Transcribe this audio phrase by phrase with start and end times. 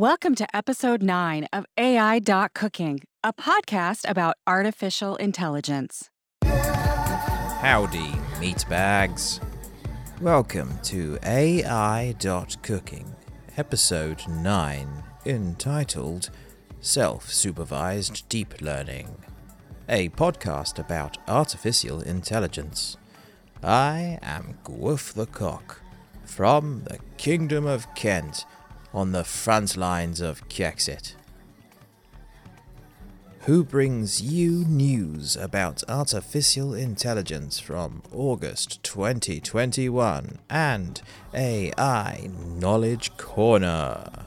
[0.00, 2.20] Welcome to episode 9 of AI
[2.54, 6.08] Cooking, a podcast about artificial intelligence.
[6.42, 8.08] Howdy,
[8.40, 9.42] meatbags.
[10.22, 13.14] Welcome to AI Dot Cooking,
[13.58, 16.30] episode 9, entitled
[16.80, 19.22] Self Supervised Deep Learning,
[19.86, 22.96] a podcast about artificial intelligence.
[23.62, 25.82] I am Gwoof the Cock
[26.24, 28.46] from the Kingdom of Kent
[28.92, 31.14] on the front lines of Kexit.
[33.44, 41.00] Who brings you news about artificial intelligence from August 2021 and
[41.32, 44.26] AI Knowledge Corner?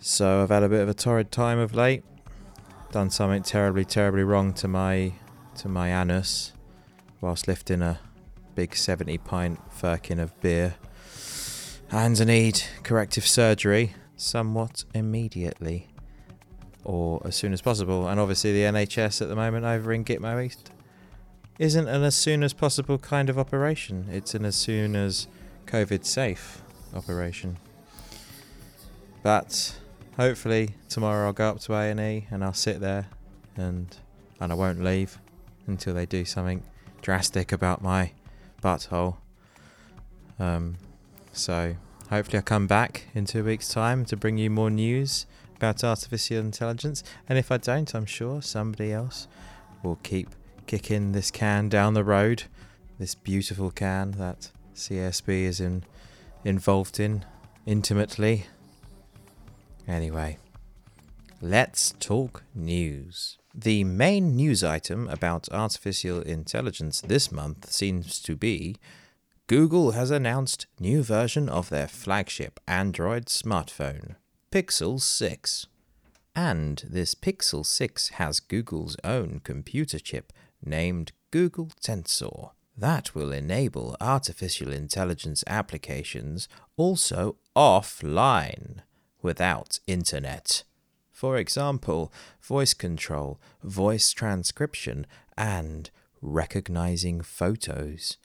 [0.00, 2.02] So, I've had a bit of a torrid time of late.
[2.90, 5.12] Done something terribly, terribly wrong to my
[5.56, 6.52] to my anus
[7.20, 8.00] whilst lifting a
[8.54, 10.74] big 70 pint firkin of beer
[11.90, 15.88] and I need corrective surgery somewhat immediately
[16.84, 18.08] or as soon as possible.
[18.08, 20.70] And obviously, the NHS at the moment over in Gitmo East
[21.58, 25.26] isn't an as soon as possible kind of operation, it's an as soon as
[25.66, 26.62] COVID safe
[26.94, 27.58] operation.
[29.22, 29.76] But
[30.16, 33.08] hopefully tomorrow I'll go up to A&E and I'll sit there
[33.56, 33.94] and
[34.40, 35.18] and I won't leave
[35.66, 36.62] until they do something
[37.02, 38.12] drastic about my
[38.62, 39.16] butthole.
[40.38, 40.76] Um,
[41.32, 41.76] so
[42.08, 46.38] hopefully, I'll come back in two weeks' time to bring you more news about artificial
[46.38, 47.04] intelligence.
[47.28, 49.28] And if I don't, I'm sure somebody else
[49.82, 50.34] will keep
[50.66, 52.44] kicking this can down the road.
[52.98, 55.84] This beautiful can that CSB is in,
[56.44, 57.24] involved in
[57.66, 58.46] intimately.
[59.86, 60.38] Anyway,
[61.40, 63.36] let's talk news.
[63.54, 68.76] The main news item about artificial intelligence this month seems to be
[69.50, 74.14] Google has announced new version of their flagship Android smartphone,
[74.52, 75.66] Pixel 6.
[76.36, 80.32] And this Pixel 6 has Google's own computer chip
[80.64, 88.82] named Google Tensor that will enable artificial intelligence applications also offline
[89.20, 90.62] without internet.
[91.10, 95.90] For example, voice control, voice transcription, and
[96.22, 98.16] recognizing photos.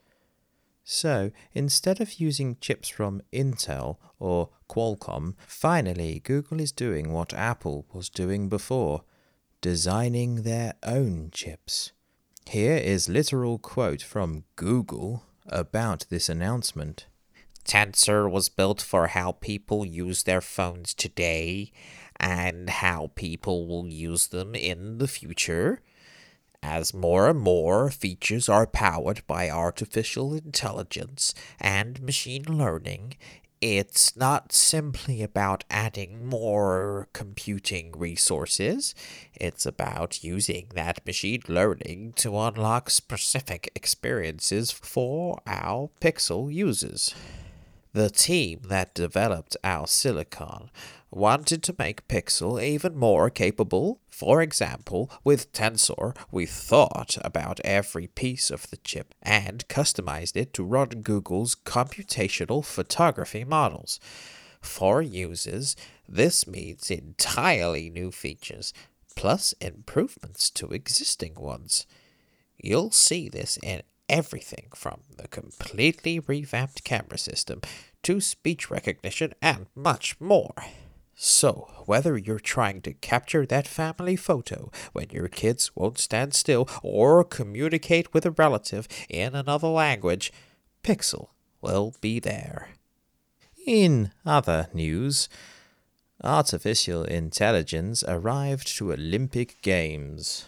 [0.88, 7.88] So, instead of using chips from Intel or Qualcomm, finally Google is doing what Apple
[7.92, 9.02] was doing before
[9.62, 11.92] designing their own chips.
[12.48, 17.08] Here is literal quote from Google about this announcement.
[17.64, 21.72] Tensor was built for how people use their phones today
[22.18, 25.82] and how people will use them in the future.
[26.68, 33.18] As more and more features are powered by artificial intelligence and machine learning,
[33.62, 38.96] it's not simply about adding more computing resources.
[39.36, 47.14] It's about using that machine learning to unlock specific experiences for our Pixel users.
[47.94, 50.72] The team that developed our silicon
[51.16, 54.02] wanted to make Pixel even more capable.
[54.10, 60.54] For example, with Tensor, we thought about every piece of the chip and customized it
[60.56, 64.00] to run Google's computational photography models.
[64.62, 65.76] For users,
[66.08, 68.74] this means entirely new features,
[69.16, 71.88] plus improvements to existing ones.
[72.58, 77.62] You'll see this in everything from the completely revamped camera system
[78.04, 80.54] to speech recognition and much more.
[81.18, 86.68] So, whether you're trying to capture that family photo when your kids won't stand still
[86.84, 90.34] or communicate with a relative in another language,
[90.84, 91.30] Pixel
[91.62, 92.70] will be there.
[93.66, 95.30] In other news,
[96.22, 100.46] artificial intelligence arrived to Olympic Games.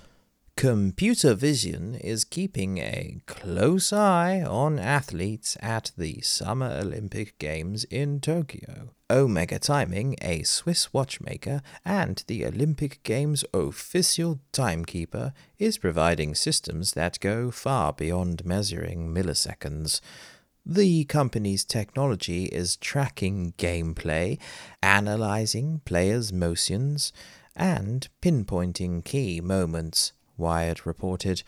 [0.58, 8.20] Computer vision is keeping a close eye on athletes at the Summer Olympic Games in
[8.20, 8.90] Tokyo.
[9.08, 17.20] Omega Timing, a Swiss watchmaker and the Olympic Games official timekeeper, is providing systems that
[17.20, 20.02] go far beyond measuring milliseconds.
[20.66, 24.40] The company's technology is tracking gameplay,
[24.82, 27.14] analyzing players' motions,
[27.56, 31.44] and pinpointing key moments Wired reported.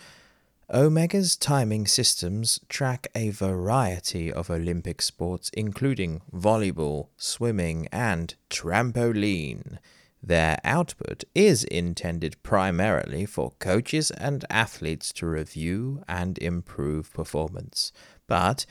[0.71, 9.79] Omega's timing systems track a variety of Olympic sports, including volleyball, swimming, and trampoline.
[10.21, 17.91] Their output is intended primarily for coaches and athletes to review and improve performance,
[18.27, 18.65] but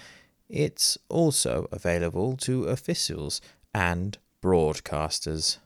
[0.48, 3.40] it's also available to officials
[3.74, 5.58] and broadcasters.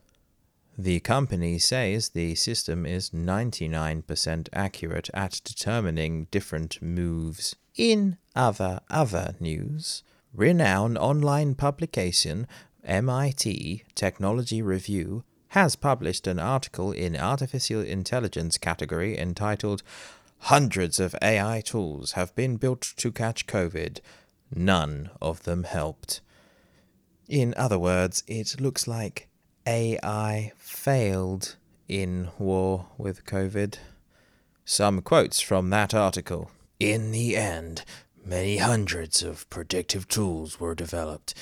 [0.79, 7.55] The company says the system is 99% accurate at determining different moves.
[7.77, 10.03] In other other news,
[10.33, 12.47] renowned online publication
[12.85, 19.83] MIT Technology Review has published an article in artificial intelligence category entitled
[20.47, 24.01] Hundreds of AI tools have been built to catch COVID.
[24.53, 26.21] None of them helped.
[27.29, 29.29] In other words, it looks like
[29.67, 31.56] AI failed
[31.88, 33.76] in war with COVID.
[34.64, 36.50] Some quotes from that article.
[36.81, 37.85] In the end,
[38.25, 41.35] many hundreds of predictive tools were developed.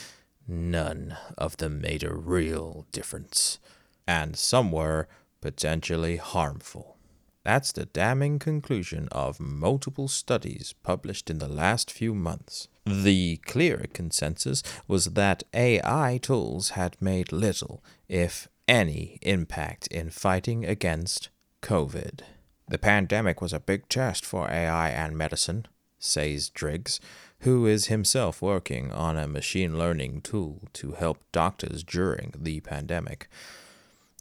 [0.47, 3.59] None of them made a real difference.
[4.07, 5.09] And some were
[5.41, 6.99] potentially harmful.
[7.43, 12.69] That's the damning conclusion of multiple studies published in the last few months.
[12.91, 20.65] The clear consensus was that AI tools had made little, if any, impact in fighting
[20.65, 21.29] against
[21.63, 22.21] COVID.
[22.69, 25.67] The pandemic was a big test for AI and medicine,
[25.99, 27.01] says Driggs,
[27.41, 33.29] who is himself working on a machine learning tool to help doctors during the pandemic.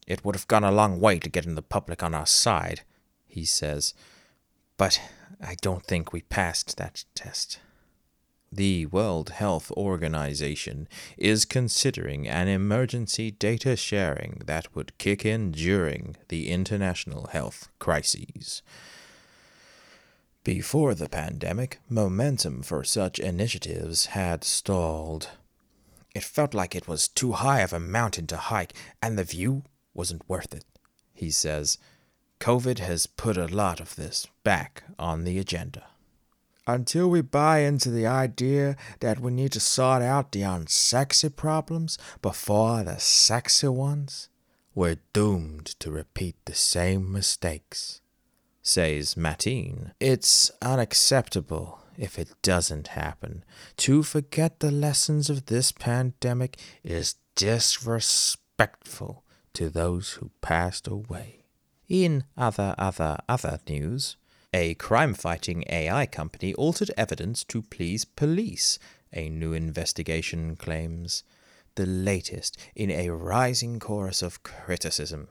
[0.07, 2.81] It would have gone a long way to getting the public on our side,
[3.27, 3.93] he says,
[4.77, 5.01] but
[5.41, 7.59] I don't think we passed that test.
[8.51, 10.87] The World Health Organization
[11.17, 18.63] is considering an emergency data sharing that would kick in during the international health crises.
[20.43, 25.29] Before the pandemic, momentum for such initiatives had stalled.
[26.15, 29.63] It felt like it was too high of a mountain to hike, and the view
[29.93, 30.65] wasn't worth it,
[31.13, 31.77] he says.
[32.39, 35.83] COVID has put a lot of this back on the agenda.
[36.73, 41.97] Until we buy into the idea that we need to sort out the unsexy problems
[42.21, 44.29] before the sexy ones,
[44.75, 48.01] we're doomed to repeat the same mistakes,
[48.61, 49.93] says Mateen.
[49.99, 53.43] It's unacceptable if it doesn't happen.
[53.77, 59.23] To forget the lessons of this pandemic is disrespectful
[59.53, 61.45] to those who passed away.
[61.87, 64.17] In other, other, other news,
[64.53, 68.79] a crime fighting AI company altered evidence to please police,
[69.13, 71.23] a new investigation claims.
[71.75, 75.27] The latest in a rising chorus of criticism.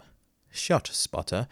[0.55, 1.49] ShotSpotter,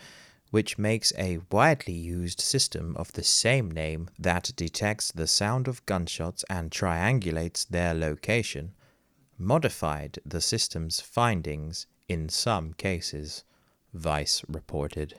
[0.50, 5.84] which makes a widely used system of the same name that detects the sound of
[5.86, 8.74] gunshots and triangulates their location,
[9.36, 13.42] modified the system's findings in some cases.
[13.92, 15.18] Vice reported.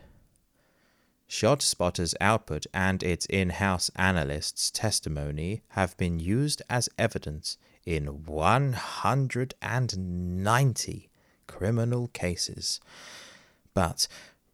[1.29, 11.09] ShotSpotter's output and its in house analyst's testimony have been used as evidence in 190
[11.47, 12.79] criminal cases.
[13.73, 14.07] But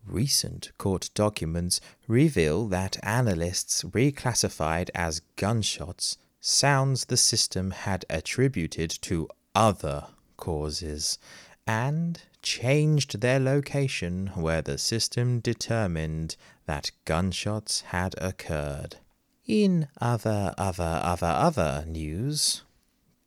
[0.05, 9.29] recent court documents reveal that analysts reclassified as gunshots sounds the system had attributed to
[9.55, 11.19] other causes
[11.65, 18.97] and changed their location where the system determined that gunshots had occurred.
[19.45, 22.63] In other, other, other, other news,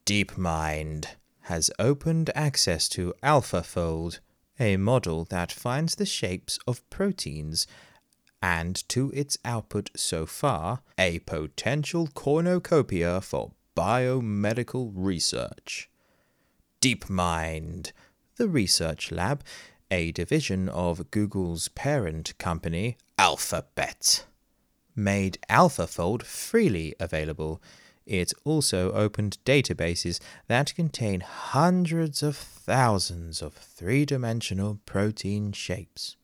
[0.07, 1.07] DeepMind
[1.43, 4.21] has opened access to AlphaFold,
[4.59, 7.67] a model that finds the shapes of proteins,
[8.43, 15.91] and to its output so far, a potential cornucopia for biomedical research.
[16.81, 17.93] DeepMind
[18.37, 19.43] the Research Lab,
[19.91, 24.27] a division of Google's parent company, Alphabet,
[24.95, 27.63] made AlphaFold freely available.
[28.05, 36.17] It also opened databases that contain hundreds of thousands of three dimensional protein shapes.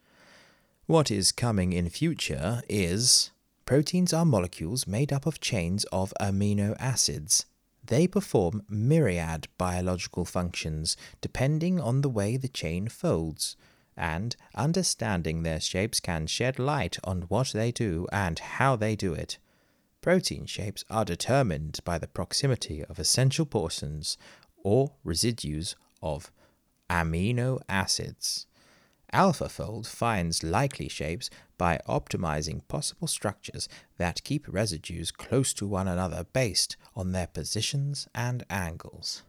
[0.87, 3.31] What is coming in future is
[3.65, 7.47] proteins are molecules made up of chains of amino acids.
[7.93, 13.55] They perform myriad biological functions depending on the way the chain folds,
[13.95, 19.13] and understanding their shapes can shed light on what they do and how they do
[19.13, 19.37] it.
[20.01, 24.17] Protein shapes are determined by the proximity of essential portions
[24.65, 26.33] or residues of
[26.89, 28.47] amino acids.
[29.13, 31.29] AlphaFold finds likely shapes
[31.59, 38.09] by optimizing possible structures that keep residues close to one another based on their positions
[38.15, 39.23] and angles.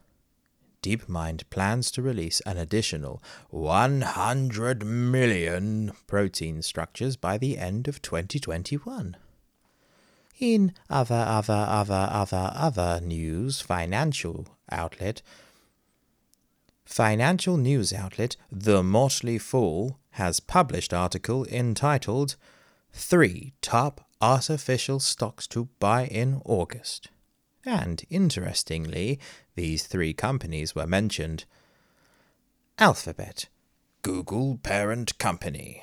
[0.82, 9.16] DeepMind plans to release an additional 100 million protein structures by the end of 2021.
[10.38, 15.22] In other, other, other, other, other news, financial outlet
[16.84, 22.36] Financial news outlet The Motley Fool has published article entitled
[22.92, 27.08] Three Top Artificial Stocks to Buy in August.
[27.64, 29.18] And interestingly,
[29.54, 31.46] these three companies were mentioned
[32.78, 33.48] Alphabet,
[34.02, 35.82] Google parent company,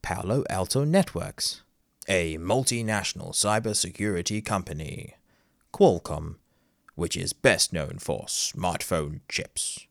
[0.00, 1.62] Palo Alto Networks,
[2.08, 5.16] a multinational cybersecurity company,
[5.74, 6.36] Qualcomm,
[6.94, 9.86] which is best known for smartphone chips.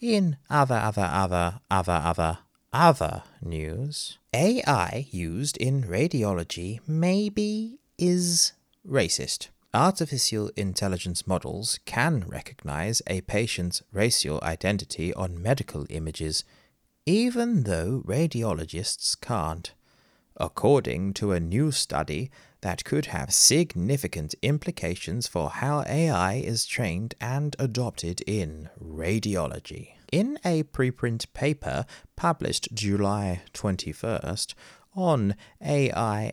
[0.00, 2.38] In other, other, other, other, other,
[2.72, 8.52] other news, AI used in radiology maybe is
[8.88, 9.48] racist.
[9.74, 16.44] Artificial intelligence models can recognize a patient's racial identity on medical images,
[17.04, 19.74] even though radiologists can't.
[20.38, 22.30] According to a new study
[22.62, 29.92] that could have significant implications for how AI is trained and adopted in radiology.
[30.12, 34.54] In a preprint paper published July 21st
[34.94, 36.28] on AIXIV.org,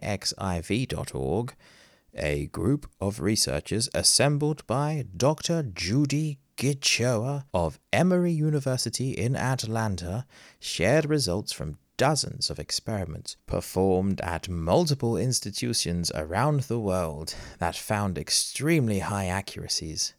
[2.15, 5.61] a group of researchers assembled by Dr.
[5.63, 10.25] Judy Gichoya of Emory University in Atlanta
[10.59, 18.17] shared results from dozens of experiments performed at multiple institutions around the world that found
[18.17, 20.13] extremely high accuracies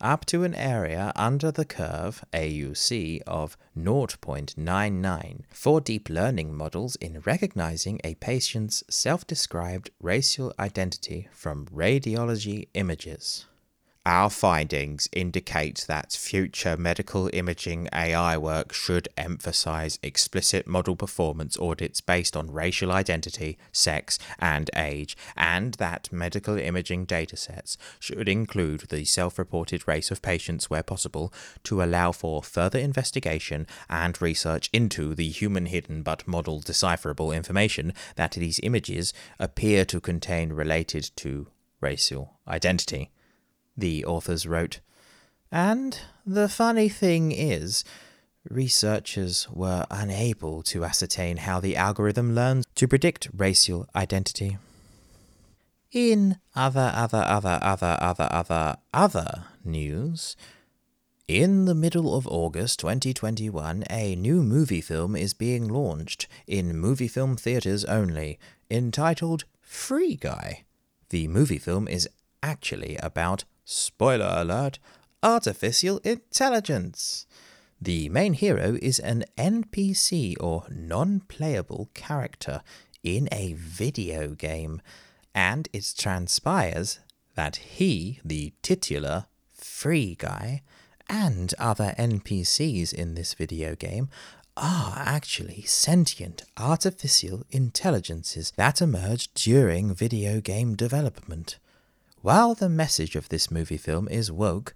[0.00, 7.20] up to an area under the curve AUC of 0.99 for deep learning models in
[7.20, 13.46] recognizing a patient's self described racial identity from radiology images.
[14.08, 22.00] Our findings indicate that future medical imaging AI work should emphasize explicit model performance audits
[22.00, 29.04] based on racial identity, sex, and age, and that medical imaging datasets should include the
[29.04, 31.30] self reported race of patients where possible
[31.64, 37.92] to allow for further investigation and research into the human hidden but model decipherable information
[38.16, 41.48] that these images appear to contain related to
[41.82, 43.10] racial identity
[43.78, 44.80] the authors wrote.
[45.50, 47.84] And the funny thing is,
[48.50, 54.58] researchers were unable to ascertain how the algorithm learns to predict racial identity.
[55.90, 60.36] In other, other, other, other, other, other, other news,
[61.26, 67.08] in the middle of August 2021, a new movie film is being launched in movie
[67.08, 68.38] film theaters only,
[68.70, 70.64] entitled Free Guy.
[71.10, 72.08] The movie film is
[72.42, 74.78] actually about spoiler alert,
[75.22, 77.26] artificial intelligence.
[77.78, 82.62] The main hero is an NPC or non playable character
[83.02, 84.80] in a video game,
[85.34, 87.00] and it transpires
[87.34, 90.62] that he, the titular free guy,
[91.06, 94.08] and other NPCs in this video game
[94.56, 101.58] are actually sentient artificial intelligences that emerged during video game development.
[102.22, 104.74] While the message of this movie film is woke,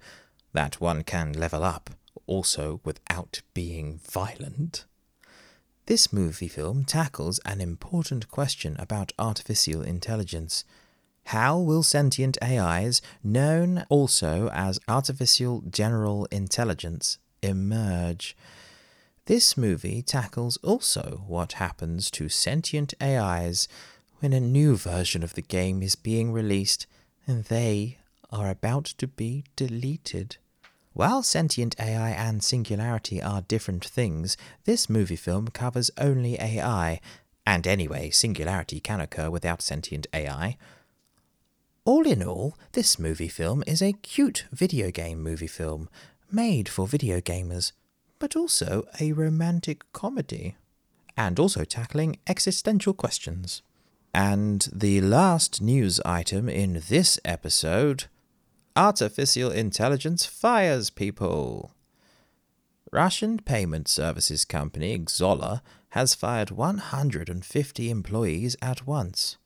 [0.52, 1.90] that one can level up
[2.26, 4.84] also without being violent,
[5.86, 10.64] this movie film tackles an important question about artificial intelligence.
[11.26, 18.36] How will sentient AIs, known also as artificial general intelligence, emerge?
[19.26, 23.66] This movie tackles also what happens to sentient AIs
[24.20, 26.86] when a new version of the game is being released
[27.26, 27.98] and they
[28.30, 30.36] are about to be deleted.
[30.94, 37.00] While sentient AI and singularity are different things, this movie film covers only AI,
[37.46, 40.56] and anyway, singularity can occur without sentient AI.
[41.84, 45.88] All in all, this movie film is a cute video game movie film,
[46.30, 47.72] made for video gamers,
[48.18, 50.56] but also a romantic comedy,
[51.16, 53.62] and also tackling existential questions.
[54.14, 58.04] And the last news item in this episode
[58.74, 61.72] Artificial intelligence fires people.
[62.90, 69.36] Russian payment services company Xsolla has fired 150 employees at once.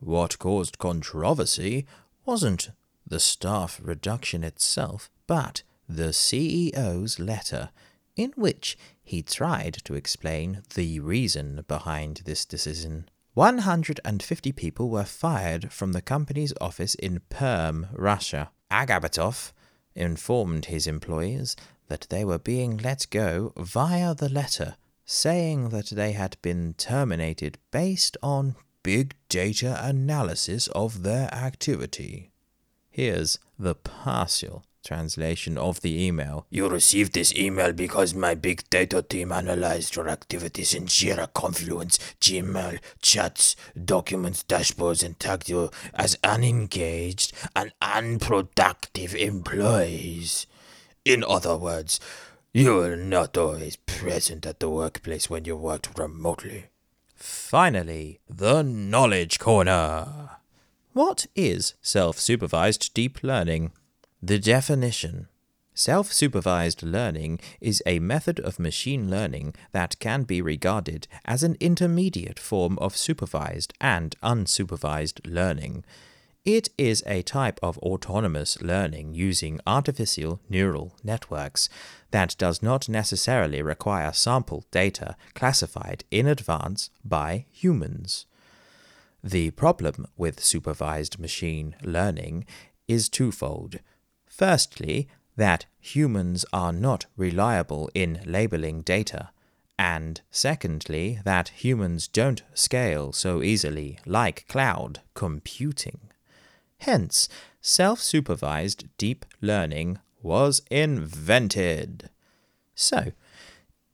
[0.00, 1.86] What caused controversy
[2.24, 2.70] wasn't
[3.06, 7.70] the staff reduction itself, but the CEO's letter,
[8.16, 13.08] in which he tried to explain the reason behind this decision.
[13.34, 18.50] 150 people were fired from the company's office in Perm, Russia.
[18.70, 19.52] Agapitov
[19.94, 21.56] informed his employees
[21.88, 27.56] that they were being let go via the letter, saying that they had been terminated
[27.70, 32.30] based on big data analysis of their activity.
[32.90, 36.46] Here's the partial translation of the email.
[36.50, 41.98] You received this email because my big data team analyzed your activities in Jira, Confluence,
[42.20, 50.46] Gmail, chats, documents, dashboards, and tagged you as unengaged and unproductive employees.
[51.04, 51.98] In other words,
[52.52, 56.66] you were not always present at the workplace when you worked remotely.
[57.16, 60.30] Finally, the Knowledge Corner.
[60.92, 63.72] What is self supervised deep learning?
[64.24, 65.26] The definition
[65.74, 71.56] Self supervised learning is a method of machine learning that can be regarded as an
[71.58, 75.84] intermediate form of supervised and unsupervised learning.
[76.44, 81.68] It is a type of autonomous learning using artificial neural networks
[82.12, 88.26] that does not necessarily require sample data classified in advance by humans.
[89.24, 92.44] The problem with supervised machine learning
[92.86, 93.80] is twofold.
[94.32, 99.28] Firstly, that humans are not reliable in labeling data,
[99.78, 106.10] and secondly, that humans don't scale so easily like cloud computing.
[106.78, 107.28] Hence,
[107.60, 112.08] self supervised deep learning was invented.
[112.74, 113.12] So,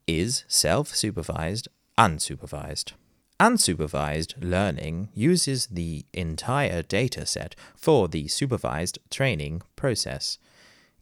[0.07, 1.67] is self supervised
[1.99, 2.93] unsupervised?
[3.41, 10.39] Unsupervised learning uses the entire data set for the supervised training process.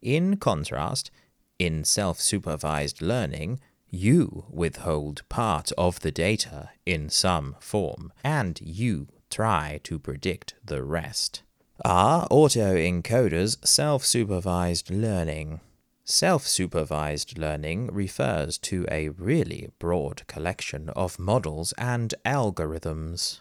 [0.02, 1.11] In contrast,
[1.59, 9.09] in self supervised learning, you withhold part of the data in some form, and you
[9.31, 11.43] try to predict the rest.
[11.85, 15.61] Are autoencoders self supervised learning?
[16.09, 23.41] Self supervised learning refers to a really broad collection of models and algorithms.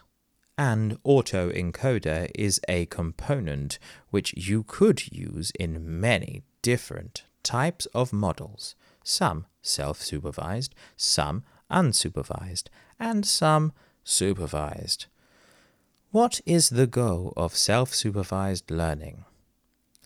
[0.58, 3.78] An autoencoder is a component
[4.10, 12.64] which you could use in many different types of models, some self supervised, some unsupervised,
[12.98, 15.06] and some supervised.
[16.10, 19.24] What is the goal of self supervised learning?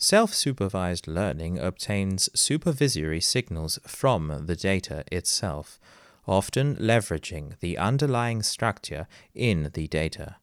[0.02, 5.78] Self supervised learning obtains supervisory signals from the data itself,
[6.26, 10.36] often leveraging the underlying structure in the data.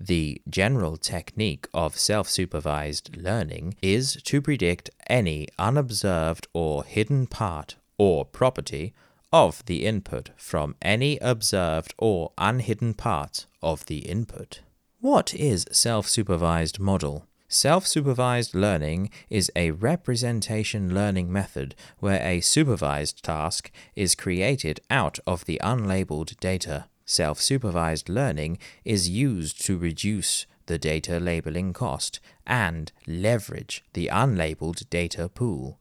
[0.00, 7.76] The general technique of self supervised learning is to predict any unobserved or hidden part
[7.98, 8.94] or property
[9.32, 14.62] of the input from any observed or unhidden part of the input.
[14.98, 17.28] What is self supervised model?
[17.52, 25.18] Self supervised learning is a representation learning method where a supervised task is created out
[25.26, 26.86] of the unlabeled data.
[27.04, 34.88] Self supervised learning is used to reduce the data labeling cost and leverage the unlabeled
[34.88, 35.78] data pool.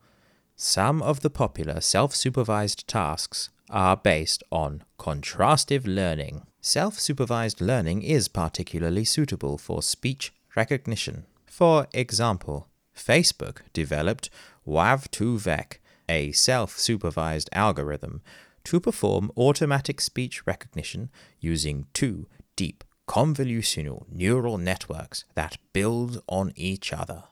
[0.57, 6.41] Some of the popular self supervised tasks are based on contrastive learning.
[6.59, 11.27] Self supervised learning is particularly suitable for speech recognition.
[11.51, 14.29] For example, Facebook developed
[14.65, 18.21] WAV2VEC, a self supervised algorithm,
[18.63, 21.09] to perform automatic speech recognition
[21.41, 27.25] using two deep convolutional neural networks that build on each other.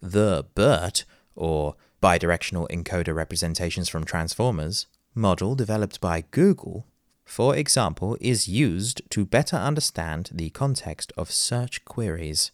[0.00, 1.04] The BERT,
[1.36, 6.86] or bidirectional encoder representations from transformers, model developed by Google,
[7.26, 12.50] for example, is used to better understand the context of search queries.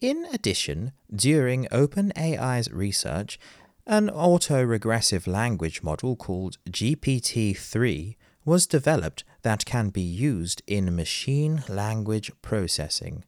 [0.00, 3.38] In addition, during OpenAI's research,
[3.86, 11.62] an autoregressive language model called GPT 3 was developed that can be used in machine
[11.68, 13.24] language processing.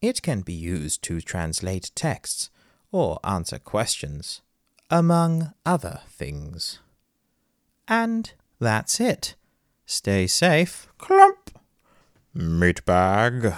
[0.00, 2.50] It can be used to translate texts
[2.90, 4.42] or answer questions,
[4.90, 6.80] among other things.
[7.86, 9.36] And that's it.
[9.84, 10.88] Stay safe.
[10.98, 11.58] Clump.
[12.34, 13.56] Meatbag.